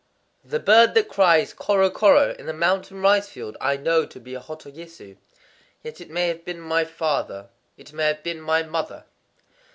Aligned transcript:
_The 0.49 0.59
bird 0.59 0.95
that 0.95 1.09
cries 1.09 1.53
korokoro 1.53 2.35
in 2.37 2.47
the 2.47 2.53
mountain 2.53 3.03
rice 3.03 3.29
field 3.29 3.55
I 3.61 3.77
know 3.77 4.03
to 4.07 4.19
be 4.19 4.33
a 4.33 4.39
hototogisu;—yet 4.39 6.01
it 6.01 6.09
may 6.09 6.27
have 6.27 6.43
been 6.43 6.59
my 6.59 6.85
father; 6.85 7.49
it 7.77 7.93
may 7.93 8.07
have 8.07 8.23
been 8.23 8.41
my 8.41 8.63
mother. 8.63 9.05